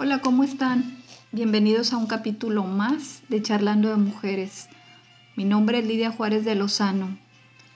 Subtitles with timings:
[0.00, 0.96] Hola, ¿cómo están?
[1.32, 4.68] Bienvenidos a un capítulo más de Charlando de Mujeres.
[5.34, 7.18] Mi nombre es Lidia Juárez de Lozano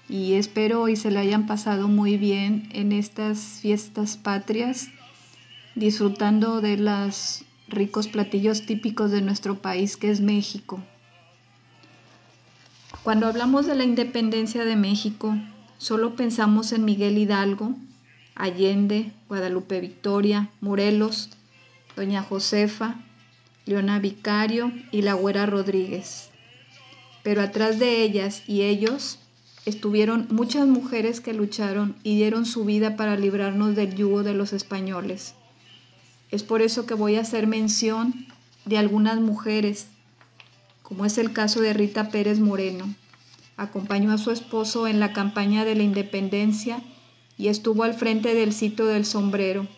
[0.08, 4.86] y espero hoy se le hayan pasado muy bien en estas fiestas patrias,
[5.74, 10.80] disfrutando de los ricos platillos típicos de nuestro país que es México.
[13.02, 15.34] Cuando hablamos de la independencia de México,
[15.77, 17.75] solo pensamos en Miguel Hidalgo,
[18.36, 21.30] Allende, Guadalupe Victoria, Morelos,
[21.96, 22.96] doña Josefa,
[23.66, 26.30] Leona Vicario y la Güera Rodríguez.
[27.23, 29.18] Pero atrás de ellas y ellos
[29.65, 34.52] estuvieron muchas mujeres que lucharon y dieron su vida para librarnos del yugo de los
[34.52, 35.34] españoles.
[36.30, 38.27] Es por eso que voy a hacer mención
[38.65, 39.87] de algunas mujeres,
[40.82, 42.93] como es el caso de Rita Pérez Moreno.
[43.56, 46.80] Acompañó a su esposo en la campaña de la independencia
[47.38, 49.68] y estuvo al frente del sitio del sombrero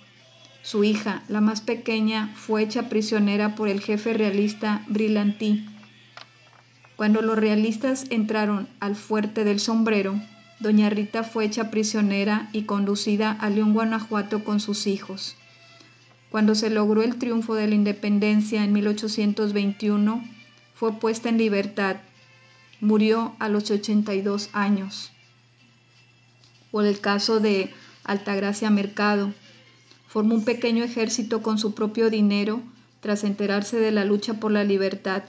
[0.64, 5.66] su hija, la más pequeña, fue hecha prisionera por el jefe realista Brilantí.
[6.96, 10.18] Cuando los realistas entraron al fuerte del sombrero,
[10.60, 15.36] doña Rita fue hecha prisionera y conducida a León, Guanajuato con sus hijos.
[16.30, 20.24] Cuando se logró el triunfo de la independencia en 1821,
[20.74, 21.96] fue puesta en libertad.
[22.80, 25.12] Murió a los 82 años.
[26.70, 27.70] Por el caso de
[28.02, 29.34] Altagracia Mercado,
[30.14, 32.62] Formó un pequeño ejército con su propio dinero
[33.00, 35.24] tras enterarse de la lucha por la libertad.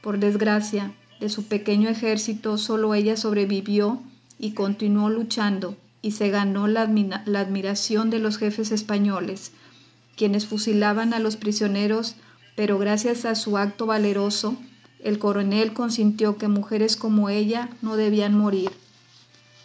[0.00, 4.02] Por desgracia, de su pequeño ejército solo ella sobrevivió
[4.38, 6.90] y continuó luchando y se ganó la,
[7.26, 9.52] la, admiración de los jefes españoles,
[10.16, 12.14] quienes fusilaban a los prisioneros,
[12.56, 14.56] pero gracias a su acto valeroso,
[15.00, 18.70] el coronel consintió que mujeres como ella no debían morir.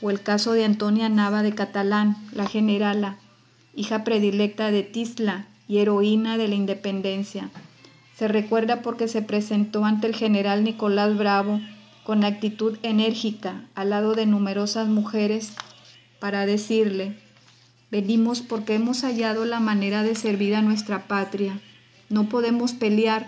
[0.01, 3.19] O el caso de Antonia Nava de Catalán, la generala,
[3.79, 7.49] hija predilecta de Tisla y heroína de la independencia.
[8.17, 11.61] Se recuerda porque se presentó ante el general Nicolás Bravo
[12.03, 15.53] con actitud enérgica al lado de numerosas mujeres
[16.19, 17.15] para decirle,
[17.89, 21.61] venimos porque hemos hallado la manera de servir a nuestra patria.
[22.09, 23.27] No podemos pelear,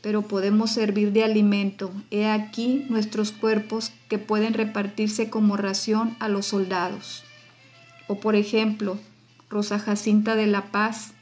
[0.00, 1.92] pero podemos servir de alimento.
[2.10, 7.22] He aquí nuestros cuerpos que pueden repartirse como ración a los soldados.
[8.08, 8.98] O por ejemplo,
[9.52, 11.12] Rosa Jacinta de la Paz,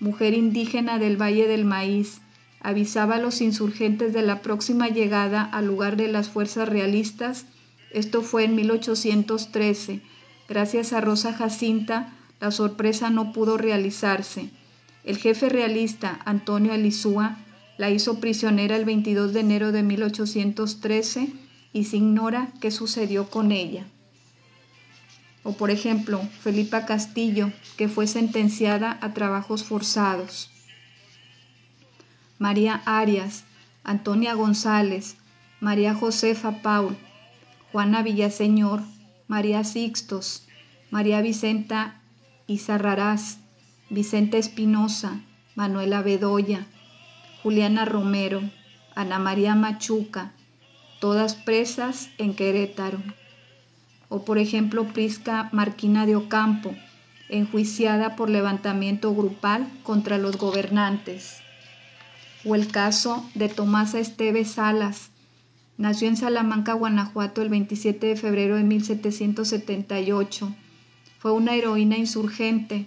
[0.00, 2.22] mujer indígena del Valle del Maíz,
[2.60, 7.44] avisaba a los insurgentes de la próxima llegada al lugar de las fuerzas realistas.
[7.90, 10.00] Esto fue en 1813.
[10.48, 14.48] Gracias a Rosa Jacinta, la sorpresa no pudo realizarse.
[15.04, 17.36] El jefe realista, Antonio Alizúa,
[17.76, 21.34] la hizo prisionera el 22 de enero de 1813
[21.74, 23.84] y se ignora qué sucedió con ella.
[25.44, 30.50] O por ejemplo, Felipa Castillo, que fue sentenciada a trabajos forzados.
[32.38, 33.44] María Arias,
[33.84, 35.16] Antonia González,
[35.60, 36.96] María Josefa Paul,
[37.70, 38.80] Juana Villaseñor,
[39.28, 40.46] María Sixtos,
[40.90, 42.00] María Vicenta
[42.46, 43.38] Izarrarás,
[43.90, 45.20] Vicenta Espinosa,
[45.54, 46.66] Manuela Bedoya,
[47.42, 48.40] Juliana Romero,
[48.94, 50.32] Ana María Machuca,
[51.00, 53.02] todas presas en Querétaro
[54.08, 56.74] o por ejemplo Prisca Marquina de Ocampo,
[57.28, 61.38] enjuiciada por levantamiento grupal contra los gobernantes.
[62.44, 65.10] O el caso de Tomasa Esteves Salas,
[65.78, 70.54] nació en Salamanca, Guanajuato el 27 de febrero de 1778.
[71.18, 72.86] Fue una heroína insurgente.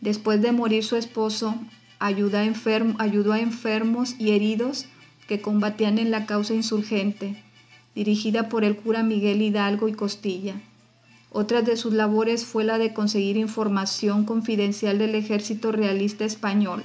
[0.00, 1.56] Después de morir su esposo,
[1.98, 2.42] ayudó a,
[3.02, 4.86] ayudó a enfermos y heridos
[5.26, 7.42] que combatían en la causa insurgente
[7.94, 10.60] dirigida por el cura Miguel Hidalgo y Costilla.
[11.32, 16.82] Otra de sus labores fue la de conseguir información confidencial del ejército realista español.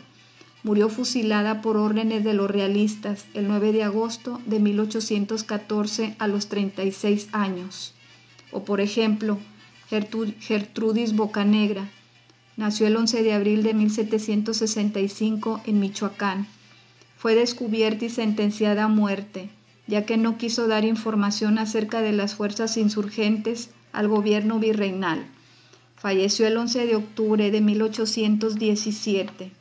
[0.63, 6.47] Murió fusilada por órdenes de los realistas el 9 de agosto de 1814 a los
[6.47, 7.93] 36 años.
[8.51, 9.37] O por ejemplo,
[9.89, 11.89] Gertrudis Bocanegra.
[12.57, 16.47] Nació el 11 de abril de 1765 en Michoacán.
[17.17, 19.49] Fue descubierta y sentenciada a muerte
[19.87, 25.25] ya que no quiso dar información acerca de las fuerzas insurgentes al gobierno virreinal.
[25.95, 29.51] Falleció el 11 de octubre de 1817.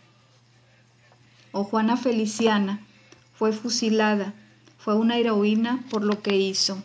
[1.53, 2.81] O Juana Feliciana
[3.35, 4.35] fue fusilada,
[4.79, 6.82] fue una heroína por lo que hizo.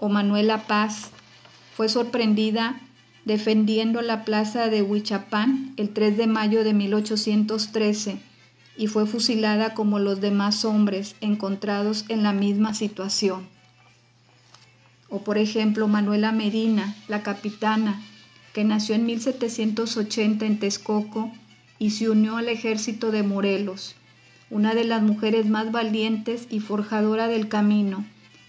[0.00, 1.10] O Manuela Paz
[1.76, 2.80] fue sorprendida
[3.24, 8.20] defendiendo la plaza de Huichapán el 3 de mayo de 1813
[8.78, 13.46] y fue fusilada como los demás hombres encontrados en la misma situación.
[15.08, 18.02] O por ejemplo Manuela Medina, la capitana,
[18.52, 21.30] que nació en 1780 en Texcoco
[21.78, 23.94] y se unió al ejército de Morelos,
[24.50, 28.04] una de las mujeres más valientes y forjadora del camino.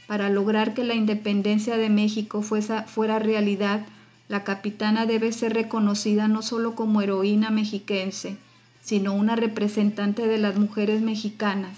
[0.08, 3.86] Para lograr que la independencia de México fuera realidad,
[4.30, 8.38] la capitana debe ser reconocida no solo como heroína mexiquense,
[8.88, 11.78] sino una representante de las mujeres mexicanas.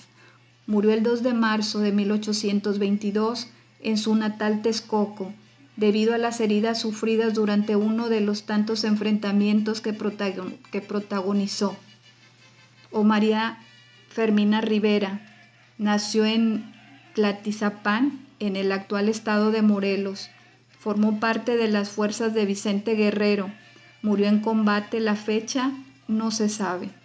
[0.67, 3.47] Murió el 2 de marzo de 1822
[3.81, 5.33] en su natal Texcoco,
[5.75, 11.75] debido a las heridas sufridas durante uno de los tantos enfrentamientos que, protagonizó.
[12.91, 13.57] O María
[14.09, 15.19] Fermina Rivera
[15.79, 16.71] nació en
[17.15, 20.29] Tlatizapán, en el actual estado de Morelos.
[20.77, 23.49] Formó parte de las fuerzas de Vicente Guerrero.
[24.03, 24.99] Murió en combate.
[24.99, 25.71] La fecha
[26.07, 26.98] no se sabe.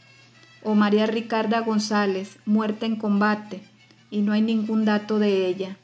[0.65, 3.63] O María Ricarda González, muerta en combate,
[4.11, 5.77] y no hay ningún dato de ella.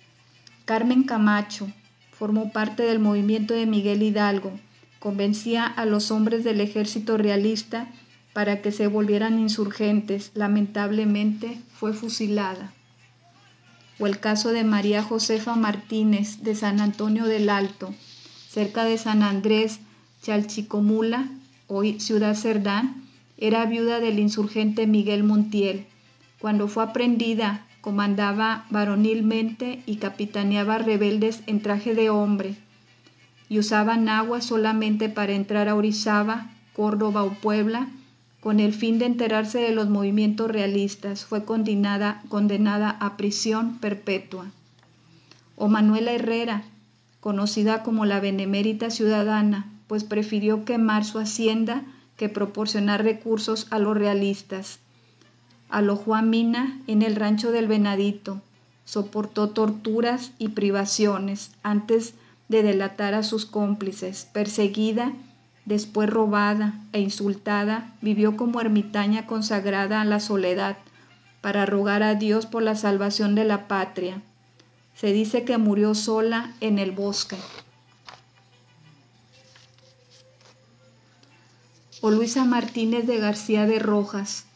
[0.65, 1.69] Carmen Camacho,
[2.13, 4.53] formó parte del movimiento de Miguel Hidalgo,
[4.99, 7.89] convencía a los hombres del ejército realista
[8.33, 10.31] para que se volvieran insurgentes.
[10.35, 12.73] Lamentablemente fue fusilada.
[13.99, 17.95] O el caso de María Josefa Martínez de San Antonio del Alto,
[18.49, 19.81] cerca de San Andrés
[20.23, 21.29] Chalchicomula,
[21.67, 23.03] hoy Ciudad Cerdán,
[23.41, 25.87] era viuda del insurgente Miguel Montiel.
[26.39, 32.57] Cuando fue aprendida comandaba varonilmente y capitaneaba rebeldes en traje de hombre,
[33.49, 37.89] y usaban agua solamente para entrar a Orizaba, Córdoba o Puebla,
[38.41, 41.25] con el fin de enterarse de los movimientos realistas.
[41.25, 44.47] Fue condenada, condenada a prisión perpetua.
[45.57, 46.63] O Manuela Herrera,
[47.21, 51.83] conocida como la Benemérita Ciudadana, pues prefirió quemar su hacienda
[52.21, 54.79] que proporcionar recursos a los realistas
[55.71, 58.43] alojó a Mina en el rancho del Venadito,
[58.85, 62.13] soportó torturas y privaciones antes
[62.51, 65.15] de delatar a sus cómplices, perseguida,
[65.65, 70.77] después robada e insultada, vivió como ermitaña consagrada a la soledad,
[71.41, 74.21] para rogar a Dios por la salvación de la patria.
[74.95, 77.39] Se dice que murió sola en el bosque.
[82.03, 84.47] O Luisa Martínez de García de Rojas,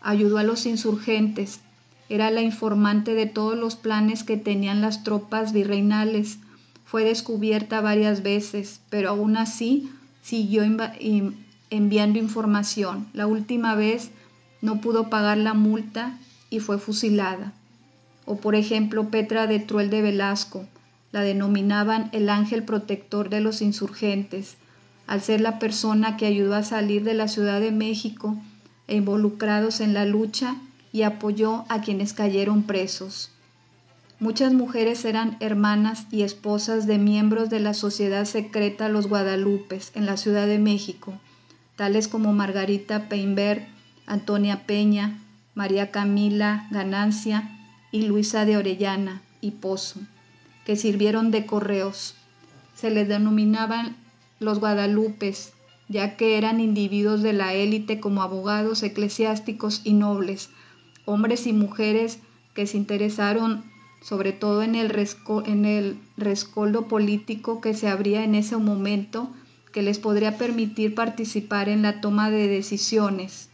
[0.00, 1.60] ayudó a los insurgentes,
[2.08, 6.38] era la informante de todos los planes que tenían las tropas virreinales.
[6.84, 9.90] Fue descubierta varias veces, pero aún así
[10.22, 10.62] siguió
[11.70, 13.08] enviando información.
[13.12, 14.10] La última vez
[14.62, 16.16] no pudo pagar la multa
[16.48, 17.52] y fue fusilada.
[18.24, 20.64] O por ejemplo Petra de Truel de Velasco,
[21.12, 24.56] la denominaban el ángel protector de los insurgentes,
[25.06, 28.36] al ser la persona que ayudó a salir de la Ciudad de México
[28.88, 30.56] involucrados en la lucha
[30.92, 33.30] y apoyó a quienes cayeron presos.
[34.18, 40.06] Muchas mujeres eran hermanas y esposas de miembros de la sociedad secreta Los Guadalupes en
[40.06, 41.12] la Ciudad de México,
[41.76, 43.66] tales como Margarita Peinberg,
[44.06, 45.18] Antonia Peña,
[45.54, 47.50] María Camila Ganancia
[47.92, 50.00] y Luisa de Orellana y Pozo,
[50.64, 52.14] que sirvieron de correos.
[52.74, 53.96] Se les denominaban
[54.38, 55.52] los Guadalupes
[55.88, 60.50] ya que eran individuos de la élite como abogados, eclesiásticos y nobles,
[61.04, 62.18] hombres y mujeres
[62.54, 63.64] que se interesaron
[64.02, 69.30] sobre todo en el, rescoldo político que se abría en ese momento
[69.72, 73.48] que les podría permitir participar en la toma de decisiones.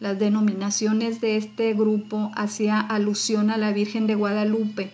[0.00, 4.92] Las denominaciones de este grupo hacía alusión a la Virgen de Guadalupe,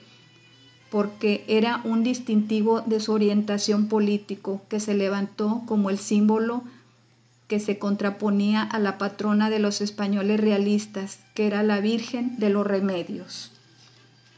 [0.90, 6.64] porque era un distintivo de su orientación político que se levantó como el símbolo
[7.46, 12.48] que se contraponía a la patrona de los españoles realistas, que era la Virgen de
[12.50, 13.50] los Remedios.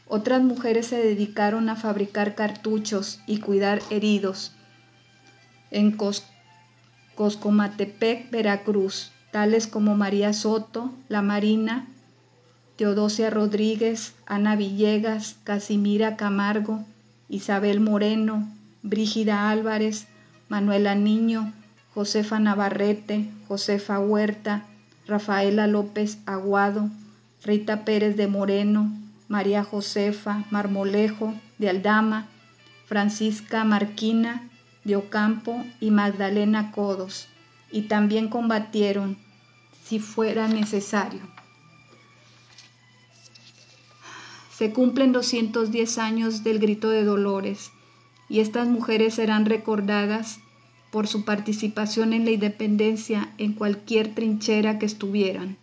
[0.07, 4.51] Otras mujeres se dedicaron a fabricar cartuchos y cuidar heridos.
[5.69, 5.97] En
[7.15, 11.87] Coscomatepec, Veracruz, tales como María Soto, La Marina,
[12.83, 16.83] Teodosia Rodríguez, Ana Villegas, Casimira Camargo,
[17.29, 18.45] Isabel Moreno,
[18.81, 20.05] Brígida Álvarez,
[20.49, 21.53] Manuela Niño,
[21.93, 24.65] Josefa Navarrete, Josefa Huerta,
[25.07, 26.89] Rafaela López Aguado,
[27.45, 28.91] Rita Pérez de Moreno,
[29.29, 32.27] María Josefa Marmolejo de Aldama,
[32.85, 34.49] Francisca Marquina
[34.83, 37.29] de Ocampo y Magdalena Codos,
[37.71, 39.17] y también combatieron
[39.85, 41.21] si fuera necesario.
[44.63, 47.71] Se cumplen 210 años del grito de Dolores
[48.29, 50.39] y estas mujeres serán recordadas
[50.89, 55.57] por su participación en la independencia en cualquier trinchera que estuvieran.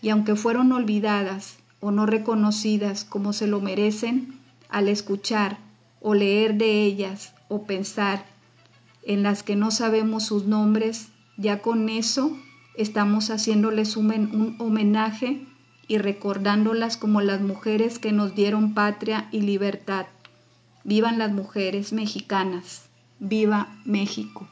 [0.00, 4.38] Y aunque fueron olvidadas o no reconocidas como se lo merecen,
[4.68, 5.58] al escuchar
[6.00, 8.24] o leer de ellas o pensar
[9.02, 12.38] en las que no sabemos sus nombres, ya con eso
[12.76, 15.44] estamos haciéndoles un, un homenaje
[15.88, 20.06] y recordándolas como las mujeres que nos dieron patria y libertad.
[20.84, 22.82] Vivan las mujeres mexicanas.
[23.18, 24.48] Viva México.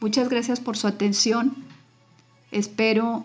[0.00, 1.54] Muchas gracias por su atención.
[2.50, 3.24] Espero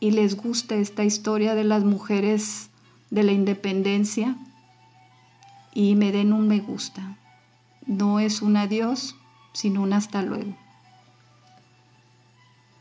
[0.00, 2.68] y les guste esta historia de las mujeres
[3.10, 4.36] de la independencia
[5.72, 7.16] y me den un me gusta.
[7.86, 9.16] No es un adiós,
[9.52, 10.56] sino un hasta luego.